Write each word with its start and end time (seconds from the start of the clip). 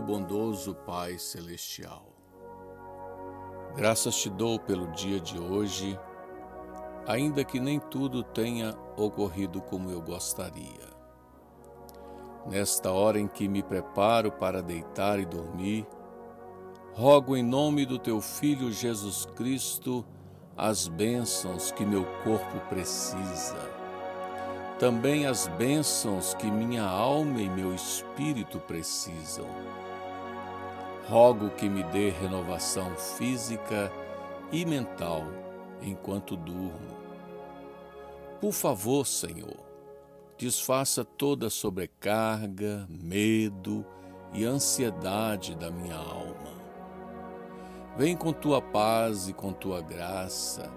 bondoso 0.00 0.74
Pai 0.74 1.18
Celestial. 1.18 2.06
Graças 3.76 4.14
te 4.14 4.30
dou 4.30 4.58
pelo 4.58 4.86
dia 4.92 5.18
de 5.18 5.38
hoje, 5.38 5.98
ainda 7.06 7.44
que 7.44 7.58
nem 7.58 7.80
tudo 7.80 8.22
tenha 8.22 8.74
ocorrido 8.96 9.60
como 9.60 9.90
eu 9.90 10.00
gostaria. 10.00 10.94
Nesta 12.46 12.92
hora 12.92 13.18
em 13.18 13.26
que 13.26 13.48
me 13.48 13.62
preparo 13.62 14.30
para 14.30 14.62
deitar 14.62 15.18
e 15.18 15.24
dormir, 15.24 15.86
rogo 16.92 17.36
em 17.36 17.42
nome 17.42 17.84
do 17.84 17.98
teu 17.98 18.20
Filho 18.20 18.70
Jesus 18.70 19.26
Cristo 19.34 20.04
as 20.56 20.86
bênçãos 20.86 21.72
que 21.72 21.84
meu 21.84 22.04
corpo 22.22 22.60
precisa, 22.68 23.58
também 24.78 25.26
as 25.26 25.46
bênçãos 25.46 26.34
que 26.34 26.50
minha 26.50 26.82
alma 26.82 27.40
e 27.40 27.48
meu 27.48 27.74
espírito 27.74 28.58
precisam. 28.58 29.46
Rogo 31.08 31.50
que 31.50 31.68
me 31.68 31.82
dê 31.84 32.10
renovação 32.10 32.94
física 32.96 33.92
e 34.50 34.64
mental 34.64 35.24
enquanto 35.82 36.36
durmo. 36.36 36.94
Por 38.40 38.52
favor, 38.52 39.06
Senhor, 39.06 39.56
desfaça 40.36 41.04
toda 41.04 41.50
sobrecarga, 41.50 42.86
medo 42.88 43.84
e 44.32 44.44
ansiedade 44.44 45.54
da 45.54 45.70
minha 45.70 45.96
alma. 45.96 46.52
Vem 47.96 48.16
com 48.16 48.32
tua 48.32 48.60
paz 48.60 49.28
e 49.28 49.32
com 49.32 49.52
tua 49.52 49.80
graça, 49.80 50.72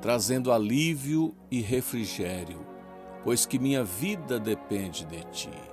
trazendo 0.00 0.50
alívio 0.50 1.34
e 1.50 1.60
refrigério, 1.60 2.71
pois 3.24 3.46
que 3.46 3.58
minha 3.58 3.84
vida 3.84 4.38
depende 4.38 5.04
de 5.04 5.22
ti. 5.24 5.72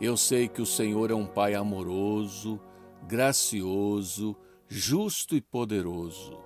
Eu 0.00 0.16
sei 0.16 0.46
que 0.46 0.62
o 0.62 0.66
Senhor 0.66 1.10
é 1.10 1.14
um 1.14 1.26
Pai 1.26 1.54
amoroso, 1.54 2.60
gracioso, 3.06 4.36
justo 4.68 5.34
e 5.34 5.40
poderoso. 5.40 6.38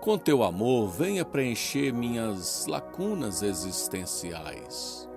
Com 0.00 0.16
teu 0.16 0.42
amor, 0.42 0.88
venha 0.88 1.24
preencher 1.24 1.92
minhas 1.92 2.66
lacunas 2.66 3.42
existenciais. 3.42 5.08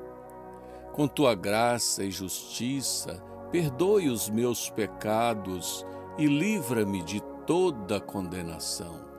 Com 0.92 1.08
tua 1.08 1.34
graça 1.34 2.04
e 2.04 2.12
justiça, 2.12 3.24
perdoe 3.50 4.10
os 4.10 4.30
meus 4.30 4.70
pecados 4.70 5.86
e 6.18 6.26
livra-me 6.26 7.02
de 7.02 7.22
toda 7.48 8.00
condenação. 8.00 9.13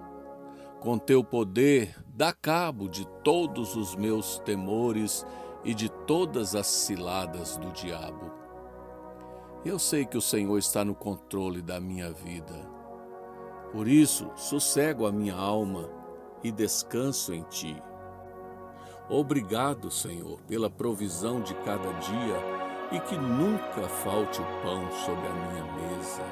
Com 0.84 0.98
teu 0.98 1.24
poder, 1.24 1.96
dá 2.08 2.30
cabo 2.30 2.90
de 2.90 3.06
todos 3.24 3.74
os 3.74 3.96
meus 3.96 4.38
temores 4.40 5.24
e 5.64 5.72
de 5.72 5.88
todas 5.88 6.54
as 6.54 6.66
ciladas 6.66 7.56
do 7.56 7.72
diabo. 7.72 8.30
Eu 9.64 9.78
sei 9.78 10.04
que 10.04 10.18
o 10.18 10.20
Senhor 10.20 10.58
está 10.58 10.84
no 10.84 10.94
controle 10.94 11.62
da 11.62 11.80
minha 11.80 12.12
vida. 12.12 12.70
Por 13.72 13.88
isso, 13.88 14.30
sossego 14.36 15.06
a 15.06 15.10
minha 15.10 15.34
alma 15.34 15.88
e 16.42 16.52
descanso 16.52 17.32
em 17.32 17.44
ti. 17.44 17.82
Obrigado, 19.08 19.90
Senhor, 19.90 20.38
pela 20.42 20.68
provisão 20.68 21.40
de 21.40 21.54
cada 21.54 21.90
dia 21.94 22.36
e 22.92 23.00
que 23.00 23.16
nunca 23.16 23.88
falte 23.88 24.38
o 24.38 24.44
pão 24.62 24.86
sobre 24.92 25.26
a 25.28 25.32
minha 25.32 25.64
mesa. 25.76 26.22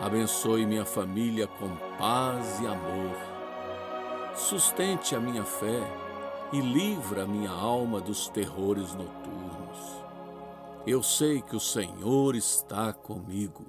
Abençoe 0.00 0.64
minha 0.64 0.84
família 0.84 1.48
com 1.48 1.74
paz 1.98 2.60
e 2.60 2.66
amor. 2.68 3.31
Sustente 4.34 5.14
a 5.14 5.20
minha 5.20 5.44
fé 5.44 5.80
e 6.52 6.60
livra 6.60 7.24
a 7.24 7.26
minha 7.26 7.50
alma 7.50 8.00
dos 8.00 8.28
terrores 8.28 8.94
noturnos. 8.94 10.02
Eu 10.86 11.02
sei 11.02 11.42
que 11.42 11.54
o 11.54 11.60
Senhor 11.60 12.34
está 12.34 12.92
comigo. 12.92 13.64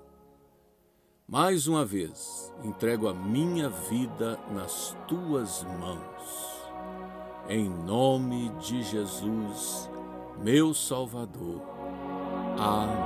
Mais 1.28 1.68
uma 1.68 1.86
vez, 1.86 2.54
entrego 2.64 3.08
a 3.08 3.14
minha 3.14 3.70
vida 3.70 4.40
nas 4.52 4.96
tuas 5.08 5.64
mãos. 5.64 6.70
Em 7.50 7.70
nome 7.70 8.50
de 8.60 8.82
Jesus, 8.84 9.90
meu 10.42 10.74
Salvador. 10.74 11.62
Amém. 12.58 13.03